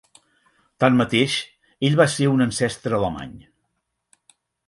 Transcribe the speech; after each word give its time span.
Tanmateix, 0.83 1.35
ell 1.89 1.99
va 2.01 2.07
ser 2.15 2.31
un 2.31 2.43
ancestre 2.47 2.99
alemany. 3.01 3.37